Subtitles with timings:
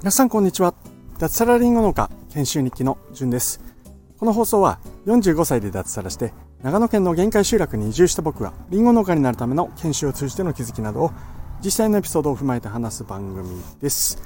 [0.00, 0.72] 皆さんこんにちは。
[1.18, 3.60] 脱サラリンゴ農家研修日記のじゅんです。
[4.18, 11.10] この放送は45歳で脱サラして長野県の限界集落に移住した僕がリンゴ農家になるための研修を通じての気づきなどを
[11.62, 14.22] 実際のエピソードを踏まえて話す番組です。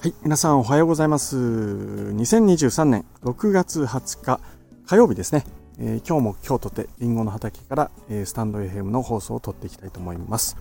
[0.00, 1.36] はい皆さんおはようございます。
[1.36, 4.40] 2023年6月20日
[4.86, 5.44] 火曜日ですね。
[5.80, 10.56] えー、今日も今日とてリンゴの畑から、えー、スタンド FM の放送を撮っていきたいと思います、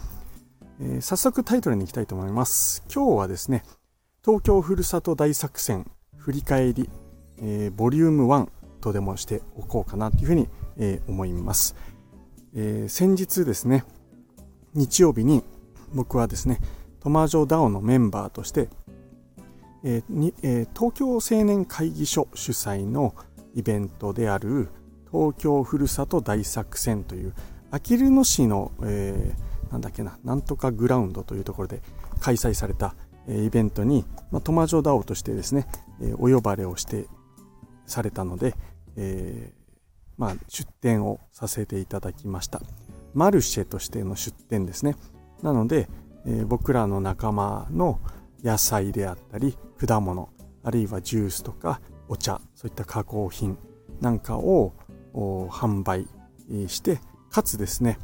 [0.79, 2.83] えー、早速タイトルに行きたいと思います。
[2.93, 3.63] 今日はですね
[4.23, 6.89] 東京ふるさと大作戦振り返り、
[7.41, 8.49] えボリューム1
[8.81, 11.75] とでもしておこうかなというふうに、え思います、
[12.53, 13.85] え先日ですね
[14.73, 15.45] 日曜日に
[15.93, 16.59] 僕はですね
[16.99, 18.67] トマジョダオのメンバーとして、
[19.85, 23.15] えにえ東京青年会議所主催の
[23.55, 24.67] イベントである
[25.11, 27.33] 東京ふるさと大作戦という
[27.71, 31.81] あきる野市の、えー、なんだっけななんとかグラウンドというところで
[32.19, 32.95] 開催された、
[33.27, 35.67] えー、イベントに、まあ、トマジョダオとしてですね、
[36.01, 37.07] えー、お呼ばれをして
[37.85, 38.55] されたので、
[38.95, 39.57] えー
[40.17, 42.61] まあ、出店をさせていただきました。
[43.13, 44.95] マルシェとしての出店ですね。
[45.41, 45.87] なので、
[46.25, 47.99] えー、僕らの仲間の
[48.43, 50.29] 野菜であったり果物
[50.63, 53.57] あるいはジュースとかお茶そういった加工品
[54.01, 54.73] なんかを
[55.49, 56.07] 販売
[56.67, 57.97] してかつですね、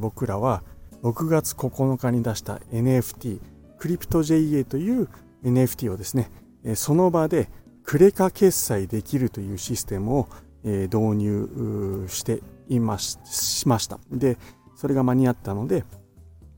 [0.00, 0.62] 僕らは
[1.02, 3.40] 6月9日に出した NFT
[3.78, 5.08] クリプト JA という
[5.42, 6.30] NFT をですね
[6.74, 7.48] その場で
[7.84, 10.28] クレカ決済できるというシステムを
[10.62, 13.98] 導入していまししました。
[14.10, 14.38] で
[14.76, 15.84] それが間に合ったので、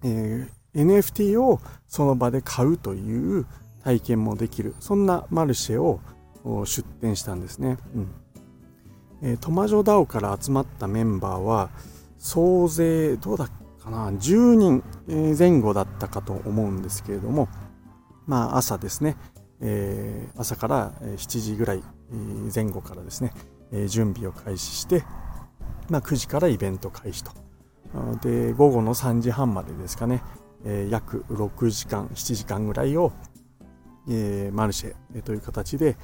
[0.05, 3.47] え、NFT をその場で買うという
[3.83, 4.75] 体験もできる。
[4.81, 6.01] そんなマルシェを
[6.65, 8.09] 出店したんですね、うん。
[9.23, 11.71] えー、トマジョダオから集まったメンバーは
[12.19, 13.49] 総勢どうだ
[13.83, 14.83] かな10人
[15.39, 17.49] 前後だったかと思うんですけれども
[18.27, 19.17] まあ朝ですね、
[19.61, 21.83] えー、朝から7時ぐらい
[22.55, 23.33] 前後からですね、
[23.73, 25.05] えー、準備を開始して、
[25.89, 27.33] まあ、9時からイベント開始と。
[28.23, 30.23] で午後の3時半までですかね、
[30.65, 33.13] えー、約6時間7時間ぐらいを、
[34.09, 35.99] えー、マルシェという形で、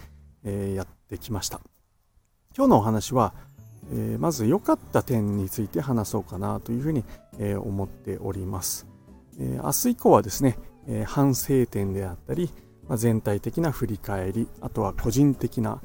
[0.45, 1.61] えー、やってきました。
[2.59, 3.35] 今日のお話は、
[3.93, 7.05] えー、まず良かった点について話そうかなというふうに、
[7.39, 8.89] えー、思っております、
[9.39, 10.59] えー、明日以降はですね、
[10.89, 12.51] え反省点であったり、
[12.89, 15.81] まあ、全体的な振り返りあとは個人的な、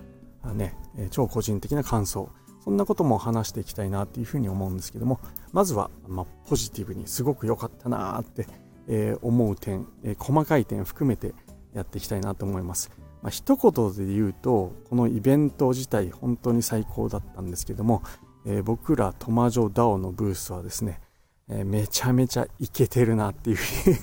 [0.56, 0.76] ね、
[1.12, 2.28] 超個人的な感想
[2.64, 5.20] そんなことも話していきたいなというふうに思うんですけども
[5.52, 8.48] まずは、まあ、ポジティブにすごく良かったなって、
[8.88, 11.36] え思う点、え細かい点含めて
[11.76, 12.90] やっていきたいなと思います。
[13.24, 18.04] まあ、一言で言うとこのイベント自体本当に最高だったんですけども、
[18.46, 21.00] えー、僕らトマジョダオのブースはですね、
[21.48, 23.98] えー、めちゃめちゃイケてるなっていうふうに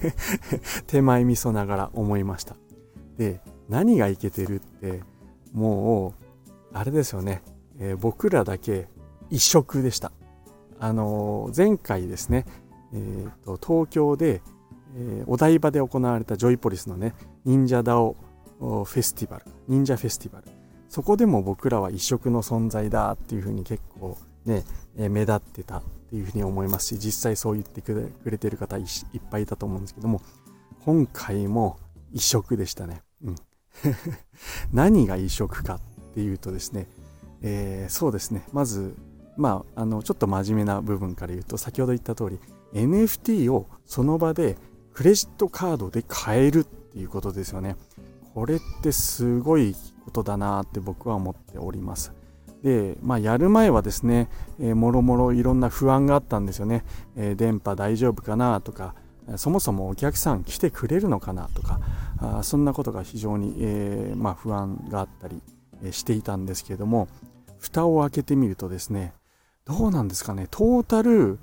[0.89, 2.57] 手前味噌ながら思いました。
[3.19, 5.03] で何がイケてるって
[5.53, 7.43] もうあれですよね、
[7.79, 8.89] えー、僕らだけ
[9.29, 10.13] 異色でした。
[10.79, 12.47] あの前回ですね、
[12.95, 14.41] えーと、東京で、
[14.97, 17.15] えお台場で行われたジョイポリスのね
[17.45, 18.17] 忍者ダオ
[18.61, 19.47] フェスティバル。
[19.69, 20.47] 忍者フェスティバル。
[20.89, 24.65] そこでも僕らは異色の存在だっていうふうに結構ね
[24.97, 28.85] 目立ってたっていうふうに思いますし実際そう言ってくれてる方いっ
[29.31, 30.21] ぱいいたと思うんですけども
[30.85, 31.79] 今回も
[32.13, 33.37] 異色でしたね、うん、
[34.73, 35.81] 何が異色かっ
[36.15, 36.89] ていうとですね、
[37.43, 38.45] えー、そうですね。
[38.53, 38.97] まず
[39.37, 42.41] まああのちょっと真面目な部分から言うと先ほど言った通り
[42.75, 44.59] NFT をその場で
[44.93, 47.77] クレジットカードで買えるっていうことですよね。
[48.35, 49.75] これってすごい
[50.05, 52.13] ことだなって僕は思っております。
[52.63, 56.85] で、まあ、やる前はですね、えー、もろもろいろんな不安があったんですよね。
[57.17, 58.95] えー、電波大丈夫かなとか、
[59.37, 61.81] そもそもお客さん来てくれるのかなとか、
[62.19, 65.41] あそんなことが非常に、えー、まあ、不安があったり
[65.93, 67.09] していたんですけれども、
[67.59, 69.15] 蓋を開けてみるとですね、
[69.65, 71.39] どうなんですかね、トータル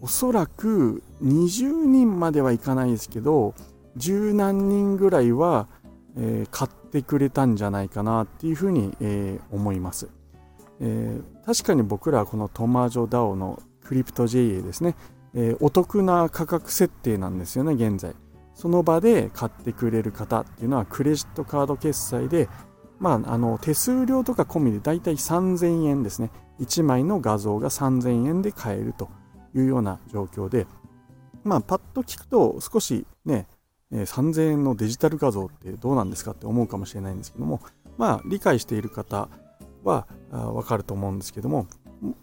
[0.00, 3.54] おそらく20人まではいかないですけど、
[3.96, 5.68] 十何人ぐらいは、
[6.16, 10.08] え、買ってくれたんじゃないかなっていうふうに、え、思います、
[10.80, 14.94] え、確かに僕らはこのトマージョダオのクリプト JA ですね、
[15.34, 18.14] えお得な価格設定なんですよね現在。
[18.54, 22.48] その場で買ってくれる方っていうのはクレジットカード決済で
[23.00, 26.30] まあ、あの手数料とか込みでだいたい3000円ですね。
[26.60, 29.08] 1枚の画像が3000円で買えると
[29.54, 30.66] いうような状況で。
[31.42, 33.48] まあパッと聞くと少しね
[33.92, 37.60] え3000円のデジタル画像ってどうなんですかって思うかもしれないんですけども、
[37.98, 39.28] まあ、理解している方
[39.84, 41.66] はわかると思うんですけども、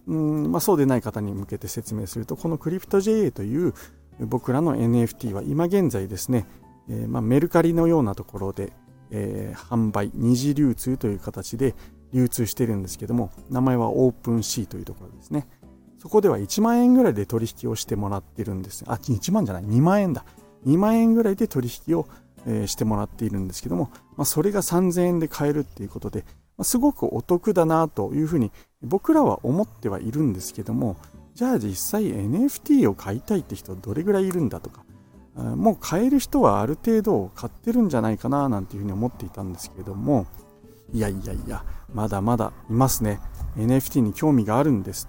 [0.09, 3.73] んまあ、そうでない方に向けて説明すると、このクリプト JA という
[4.19, 6.47] 僕らの NFT は今現在ですね、
[6.89, 8.73] えー、まあ、メルカリのようなところで、
[9.11, 11.75] えー、販売、二次流通という形で
[12.13, 15.47] 流通してるんですけども、名前はオープンシーというところですね。
[15.99, 18.83] そこでは1万円ぐらいで取引をしてもらってるんです。
[18.87, 20.25] あ、1万じゃない、2万円だ。
[20.65, 22.07] 2万円ぐらいで取引を、
[22.45, 26.23] え、してもらっているんですけども、まあ、それが3000円で買えるっていうことで、
[26.57, 28.51] まあ、すごくお得だなというふうに
[28.81, 30.97] 僕らは思ってはいるんですけども、
[31.35, 34.83] じゃあ実際 NFT を買いたいって人どれぐらいいるんだとか、
[35.35, 40.25] もう買える人はある程度買ってるんじゃないかななんていうふうに思っていたんですけども、
[40.93, 41.63] いやいやいや、
[41.93, 43.19] まだまだいますね。
[43.55, 45.07] NFT に興味があるんです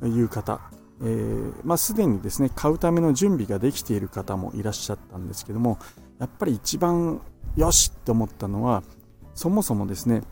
[0.00, 0.60] という方、
[1.02, 5.78] えー、まあ、すでにですね、買うための準備ができている方もいらっしゃったんですけども、
[6.18, 7.20] やっぱり一番
[7.56, 8.82] よしって思ったのは、
[9.34, 10.22] そもそもですね、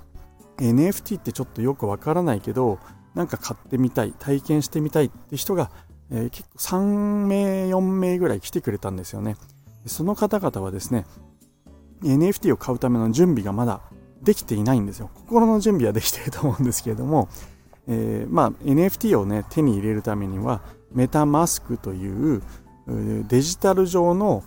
[0.59, 2.79] NFT ってちょっとよくわからないけど、
[3.15, 5.71] なんか買ってみたい、体験してみたいって人が、
[6.11, 9.37] えー、結構3名、4名ぐらい来てくれたんですよね。
[9.87, 11.07] その方々はですね、
[12.03, 13.81] NFT を買うための準備がまだ
[14.23, 15.11] できていないんですよ。
[15.15, 17.29] 心の準備はできていると思うんですけれども、
[17.89, 20.61] えー、まあ、NFT をね、手に入れるためには、
[20.93, 22.43] メタマスクという
[23.29, 24.43] デジタル上の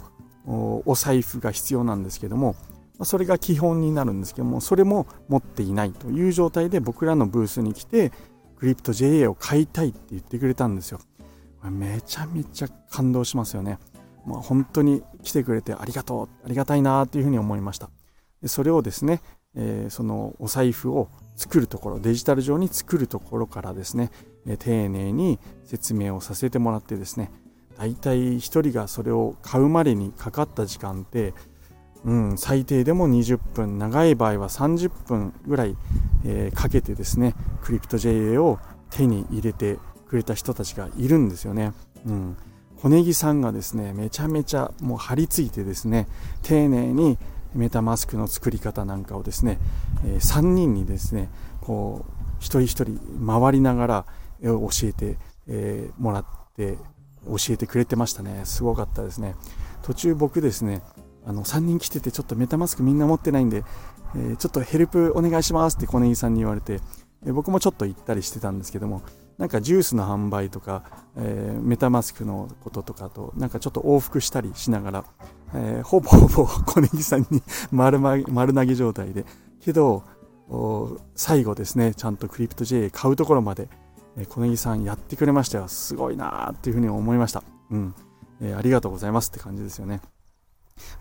[0.46, 2.56] お財布が必要なんですけども、
[3.04, 8.12] それが基本になるんですけども、それも持っていないという状態で僕らのブースに来て、
[8.58, 11.00] クリプト JA を買いたいって言ってくれたんですよ。
[11.64, 13.80] めちゃめちゃ感動しますよね。
[14.26, 17.90] まあ、本当に来てくれてありがとう、ありがたいなというふうに思いました。
[18.42, 19.22] でそれをですね、
[19.56, 21.10] えー、そのお財布を
[21.42, 24.12] 作るところ、デジタル上に作るところからですね、
[24.60, 27.32] 丁寧に説明をさせてもらってですね、
[27.80, 31.34] 大体1人がそれを買うまでにかかった時間って、
[32.06, 35.76] うん、最低でも20分、長い場合は30分ぐらい、
[36.26, 37.34] えー、かけてですね、
[37.64, 38.60] クリプト JA を
[38.92, 41.74] 手に入れてくれた人たちがいるんですよね。
[42.06, 42.38] うん。
[42.82, 46.08] 小ネギさんがですね、めちゃめちゃもう張り付いてですね、
[46.44, 47.18] 丁寧に
[47.54, 49.60] メタマスクの作り方なんかをですね、
[50.06, 51.30] え、3人にですね、
[51.62, 54.06] こう、一人一人回りながら
[54.42, 55.18] 教えて、
[55.48, 56.26] え、もらっ
[56.56, 56.78] て、
[57.26, 58.42] 教えてくれてましたね。
[58.46, 59.36] すごかったですね。
[59.84, 60.82] 途中僕ですね、
[61.26, 63.64] あの3人来ててちょっとメタマスクみんな持ってないんで、
[64.16, 66.80] え、ちょっとヘルプお願いしますって小ネギさんに言われて、
[67.26, 69.04] え僕もちょっと行ったりしてたんですけども
[69.38, 70.84] なんかジュースの販売とか、
[71.18, 75.06] え、メタマスクのこととかとなんかちょっと往復したりしながら、
[75.54, 79.26] えー、ほぼほぼ小ネギさんに丸丸投げ状態で。
[79.62, 80.04] けど
[81.16, 83.70] 最後ですねちゃんとクリプト J 買うところまで、
[84.18, 87.44] えー、小ネギさんやってくれましたよすごいなーっていうふうに思いました。
[87.70, 87.96] うん、
[88.42, 90.02] えー、ありがとうございますって感じですよね。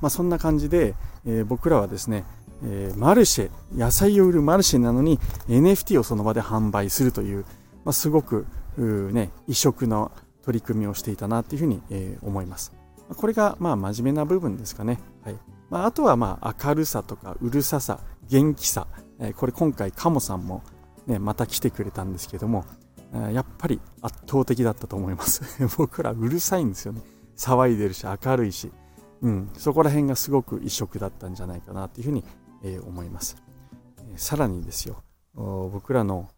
[0.00, 0.94] まあ、そんな感じで、
[1.26, 2.24] えー、僕らはですね、
[2.62, 5.18] えー、マルシェ、野菜を売るマルシェなのに
[5.48, 7.44] NFT をその場で販売するという、
[7.84, 8.46] まあ、すごく
[8.76, 10.12] ね、異色の
[10.44, 12.79] 取り組みをしていたなというふうに、えー、思います。
[13.16, 14.98] これがまあ真面目な部分ですかね。
[15.22, 15.36] はい
[15.68, 20.62] まあ、あとはまあ明るさとかうるささ、元気さ、えー、これ今回カモさんも、
[21.06, 22.64] ね、また来てくれたんですけども
[23.12, 25.42] え、やっぱり圧倒的だったと思います。
[25.76, 27.02] 僕らうるさいんですよね。
[27.36, 28.70] 騒いでるし明るいし。
[29.22, 32.24] うん、そこら辺がすごく異色だったんじゃないかなというふうに、
[32.62, 33.36] えー、思います。
[33.98, 35.02] えー、さらにですよ、
[35.34, 36.28] 僕らの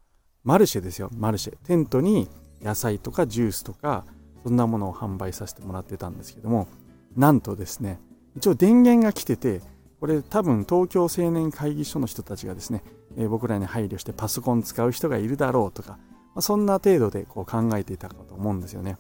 [0.43, 1.57] マルシェですよ、マルシェ。
[1.65, 2.29] テントに
[2.61, 4.05] 野菜とかジュースとか、
[4.43, 6.69] そんなものを販売させてもらってたんですけども、
[7.17, 8.01] なんとですね、
[8.37, 9.61] 一応電源が来てて、
[10.01, 12.83] これ多分東京青年会議所の人たちがですね、
[13.17, 15.99] えー、僕らに配慮してパソコン使う人がいるだろうとか、
[16.35, 18.97] まあ、そんな程度でこう考えていたかと思うんですよね。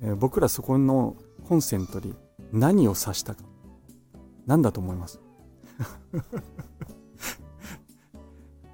[0.00, 1.16] えー、僕らそこの
[1.48, 2.14] コンセントに
[2.52, 3.42] 何を指したか。
[4.46, 5.20] 何だと思います？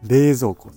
[0.03, 0.71] 冷蔵庫。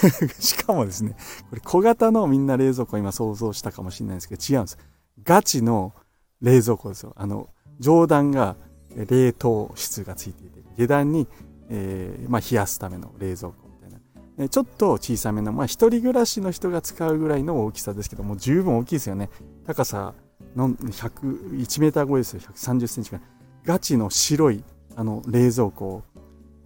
[0.38, 1.16] しかもですね、
[1.50, 4.78] これ小型のみんな冷蔵庫今想像したかもしれないですけど違うんです。
[5.22, 5.92] ガチの
[6.40, 7.12] 冷蔵庫ですよ。
[7.16, 8.56] あの、上段が
[8.94, 11.28] 冷凍室がついていて、下段に、
[11.68, 14.00] えー、まあ、冷やすための冷蔵庫みたい
[14.38, 14.48] な。
[14.48, 19.28] ちょっと小さめの、まあ、一人暮らしの人が使うぐらいの大きさですけども、十分大きいですよね。
[19.66, 20.14] 高さ
[20.56, 23.26] の100 1メーター超えですよ130センチぐらい
[23.64, 24.64] ガチの白い
[24.96, 26.02] あの冷蔵庫を、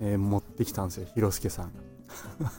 [0.01, 2.51] えー、持ってきたんですよ広助さんが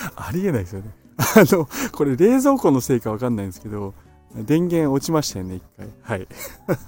[0.16, 0.90] ありえないですよね。
[1.18, 3.92] あのこれ冷蔵庫のせいかわかんないんですけど
[4.34, 5.88] 電源落ちましたよね一回。
[6.02, 6.28] はい。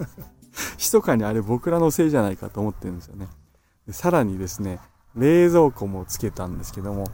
[0.79, 3.29] 密かにあれ僕らのせいじゃないかと思ってるんですよね。
[3.87, 4.81] でさらにですね
[5.15, 7.05] 冷蔵庫もつけたんですけども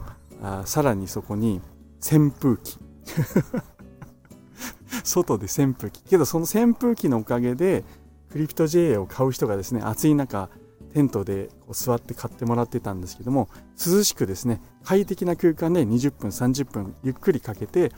[0.41, 1.61] あさらにそこに
[2.01, 2.79] 扇風機。
[5.03, 6.03] 外で扇風機。
[6.03, 7.83] けどその扇風機のおかげで、
[8.31, 10.49] クリプト JA を買う人がですね、暑い中、
[10.93, 17.91] テントでこう座って買ってもらってたんですけども、涼しくですね、快適な空間で20分、30分ゆっくりかけて、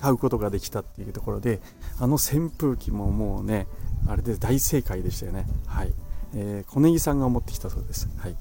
[0.00, 1.60] 買うことができたっていうところで
[1.98, 3.66] あの扇風機ももうね
[4.06, 5.46] あれで大正解でしたよね。
[5.66, 5.92] はい、
[6.34, 8.08] えー、小ネギさんが持ってきたそうです。
[8.18, 8.36] はい、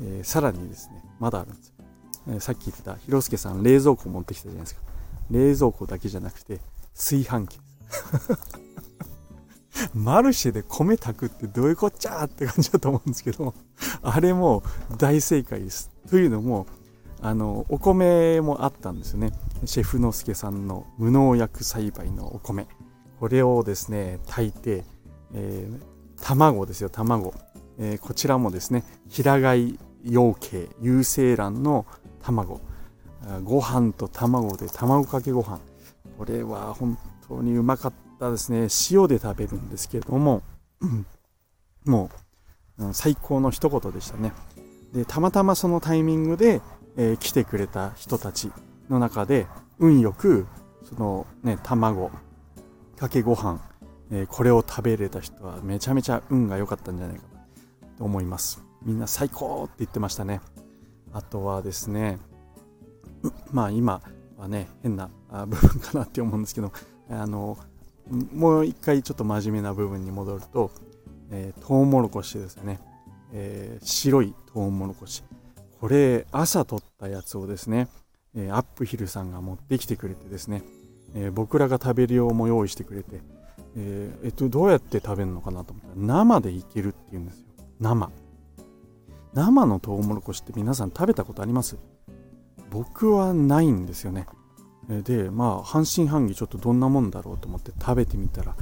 [0.00, 1.68] えー、さらにですねまだあるんです。
[1.68, 1.74] よ、
[2.28, 4.82] えー、さっき言った広助さん冷蔵庫持ってきたじゃないですか。
[5.30, 6.60] 冷蔵庫だけじゃなくて
[6.94, 7.56] 炊飯器。
[7.56, 8.61] です
[9.94, 13.54] マルシェで米炊くってどういうこっちゃって感じだと思うんですけど、
[14.02, 14.62] あれも
[14.98, 15.90] 大正解です。
[16.10, 16.66] というのも、
[17.20, 19.32] あの、お米もあったんですよね。
[19.64, 22.66] シェフのすけさんの無農薬栽培のお米。
[23.20, 24.84] これをですね、炊いて、
[25.32, 25.80] えー、
[26.20, 27.34] 卵ですよ、卵。
[27.78, 31.86] えー、こちらもですね、平貝養鶏、有精卵の
[32.22, 32.60] 卵。
[33.44, 35.60] ご飯と卵で卵かけご飯。
[36.18, 36.98] これは本
[37.28, 38.68] 当にうまかったたですね。
[38.90, 40.42] 塩で食べるんですけれども、
[41.84, 42.10] も
[42.78, 44.32] う、最高の一言でしたね。
[44.92, 46.60] で、たまたまそのタイミングで、
[46.96, 48.52] えー、来てくれた人たち
[48.88, 49.46] の中で、
[49.78, 50.46] 運よく、
[50.84, 52.10] そのね、卵、
[52.96, 53.60] かけご飯、
[54.10, 57.22] えー、これを食べれた人はめちゃめちゃ運が良かったんじゃないか
[57.98, 58.62] と思います。
[58.82, 60.40] みんな最高って言ってましたね。
[61.12, 62.18] あとはですね、
[63.50, 64.02] まあ今
[64.36, 65.10] はね、変な
[65.46, 66.72] 部分かなって思うんですけど、
[67.08, 67.56] あの、
[68.10, 70.70] もう一回ちょっと真面目な部分に戻ると、
[71.30, 72.80] えー、トウモロコシですね、
[73.32, 75.22] えー、白いトウモロコシ。
[75.80, 77.88] これ朝取ったやつをですね、
[78.34, 80.62] えー、アップヒルさんが持ってきてくれてですね、
[81.14, 83.20] えー、僕らが食べる用も用意してくれて、
[83.76, 87.46] えー、えっとどうやって食べるのかなと思ったら生でいけるっていうんですよ。
[87.80, 88.10] 生。
[89.34, 91.78] 生のトウモロコシって皆さん食べたことあります？
[92.70, 94.26] 僕はないんですよね。
[94.88, 98.54] でまあ半信半疑ちょっとどんなもんだろうと思って食べてみたら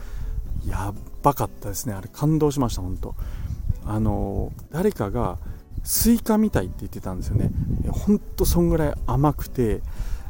[0.66, 1.94] やばかったですね。
[1.94, 3.14] あれ感動しました本当。
[3.86, 5.38] あの誰かが
[5.82, 7.50] スイカみたいって言ってたんですよね。
[7.90, 9.82] ほんとそんぐらい甘くて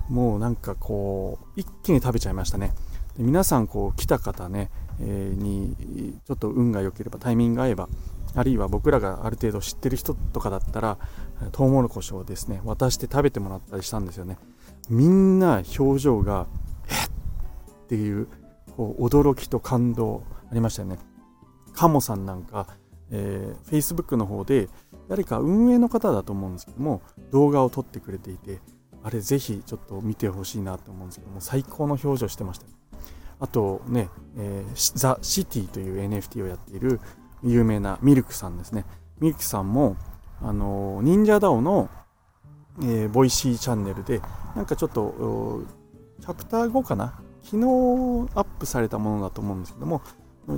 [0.08, 2.72] もうなんかこう一気に食べちゃいましたね。
[3.16, 4.70] で皆さんこう来た方ね、
[5.00, 5.76] え、に
[6.26, 7.88] ちょっと運が良ければタイミングが合えば
[8.34, 10.98] あるいは僕らがある程度知ってる人とかだったら
[11.52, 14.38] トウモロコシをですね渡して食べてもらったりしたんですよね。
[14.88, 16.46] みんな表情が
[16.88, 17.10] えっ
[17.84, 18.28] っていう
[18.76, 20.98] こう驚きと感動ありましたよね。
[21.74, 22.68] カモさんなんか、
[23.10, 24.68] えー、Facebook の方で
[25.08, 28.60] 誰か運営の方だと思うんですけども動画を撮ってくれていて
[29.02, 32.66] あれぜひちょっと見てほしいなと思うんですけども最高の表情してました、
[33.40, 37.00] あとね、えー、ザ・シティという NFT をやっている
[37.42, 38.84] 有名なミルクさんですね。
[39.18, 39.96] ミルクさんも
[40.42, 41.88] あの NinjaDAO の
[42.82, 44.22] えー、 Voicy チャンネルで、
[44.56, 45.64] なんかちょっと、
[46.20, 47.20] チャプター5かな？
[47.42, 47.64] 昨日
[48.34, 50.00] アップされたものだと思うんですけども、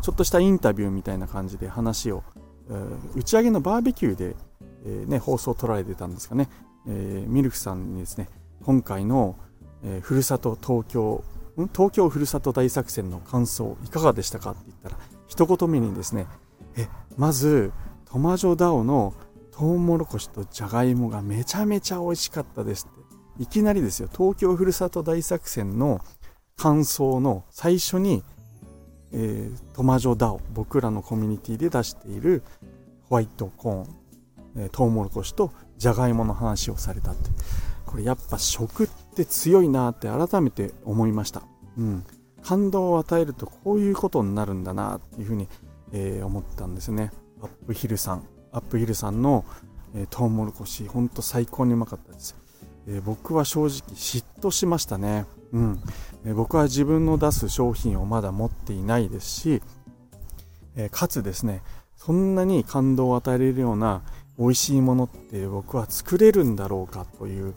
[0.02, 2.22] ちょっとしたインタビューみたいな感じで話を、
[2.68, 4.36] えー、打ち上げのバーベキューで、
[4.84, 6.48] えー、ね、放送を捉えてたんですかね、
[6.86, 8.28] えー、ミルクさんにですね、
[8.62, 9.36] 今回の、
[9.82, 11.24] え、ふるさと東京、
[11.72, 14.52] 東京ふるさと大作戦の感想いかがでしたか？
[14.52, 16.26] って言ったら、一言目にですね、
[16.76, 17.72] え、まず、
[18.04, 19.14] トマジョダオの
[19.50, 22.94] トウモロコシとじゃがいもがめちゃめちゃ美味しかったですっ
[23.38, 23.42] て。
[23.42, 26.00] いきなりですよ、東京ふるさと大作戦の
[26.56, 28.22] 感想の最初に、
[29.12, 32.42] えー、トマジョダオ、僕らのコミュニティで出している
[33.08, 37.30] ホワイトコーン、え、トウモロコシとじゃがいもの話をされたって。
[37.86, 41.42] これやっぱ食って強いなって改めて思いました。
[41.76, 42.04] うん。
[42.42, 45.48] 感動を与えるとこういうことになるんだなっていうふうに、
[45.92, 47.12] えー、思ったんですね。
[47.40, 49.44] アップヒルさん、アップヒルさんの、
[49.94, 52.36] えー、トウモロコシ、ほんと最高にうまかったです。
[52.86, 55.26] えー、僕は正直嫉妬しましたね。
[55.52, 55.82] うん、
[56.24, 59.62] えー、僕は自分の出す商品をまだ持っていないですし、
[60.74, 61.62] えかつですね、
[61.96, 64.02] そんなに感動を与えれるような
[64.38, 67.54] 美味しいものって僕は作れるんだろうかという、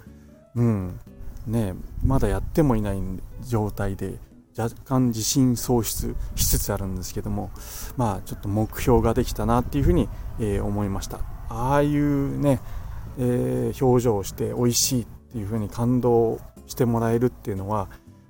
[0.56, 1.00] うん、
[1.48, 1.74] ね、
[2.04, 3.00] まだやってもいない
[3.44, 4.20] 状態で
[4.58, 7.52] 若干自信喪失しつつあるんですけども、
[7.98, 10.08] まあちょっと目標ができたなっていうふうに、
[10.40, 11.20] えー、思いました。
[11.50, 12.60] ああいうね、
[13.18, 17.90] えー、表情をして美味しいっていうふうに感動してもらえるっていうのは、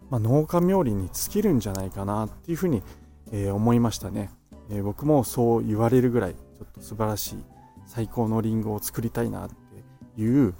[0.09, 2.83] まあ、農家冥利に尽きるんじゃないかなっていうふうに、
[3.31, 4.29] えー、思いましたね、
[4.69, 7.43] え僕もそう言われるぐらいちょっと素晴らしい
[7.87, 10.53] 最高のリンゴを作りたいなっていう、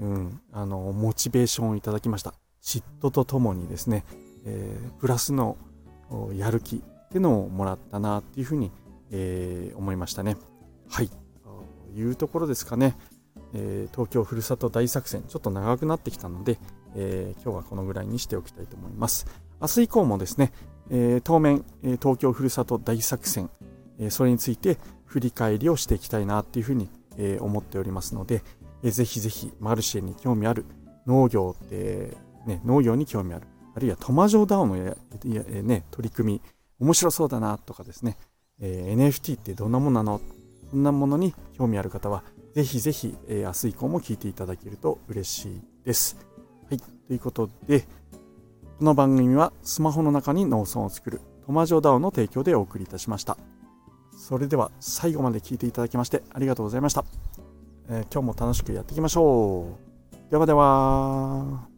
[0.00, 4.04] うん、あのモチベーションをいただきました嫉妬とともにですね
[4.48, 5.58] えー、プラスの
[6.34, 6.78] やる気っ
[7.10, 8.72] ていうのをもらったなっていうふうに、
[9.10, 10.36] えー、思いましたね。
[10.88, 11.08] はい。
[11.08, 11.14] と
[11.94, 12.96] いうところですかね。
[13.54, 16.58] えー、東京ふるさと大作戦、ちょっと長くなってきたので、
[16.94, 19.26] え、今日はこのぐらいにしておきたいと思います。
[19.60, 20.52] 明日以降もですね、
[20.90, 23.50] え、当面、え東京ふるさと大作戦、
[23.98, 28.42] えそれについて振り返りをしていきたいなっていうふうに、え思っておりますので、
[28.82, 30.64] えー、ぜひぜひマルシェに興味ある
[31.06, 33.46] 農業って、ね、農業に興味ある
[33.78, 36.42] あるいはトマジョダオのやや、ね、取り組み、
[36.80, 38.18] 面白そうだなとかですね、
[38.60, 40.20] えー、NFT ってどんなものなの？
[40.72, 42.24] そんなものに興味ある方は、
[42.56, 46.16] ぜひぜひ、えー、明日以降も聞いていただけると嬉しいです。
[46.68, 46.78] はい。
[46.80, 47.82] ということで、
[48.80, 53.38] この番組はスマホの中に農村を作るトマジョダオの提供でお送りいたしました。
[54.16, 57.04] それでは最後まで聞いていただきましてありがとうございました。
[57.88, 59.76] えー、今日も楽しくやっていきましょ
[60.26, 60.30] う。
[60.32, 61.77] ではでは。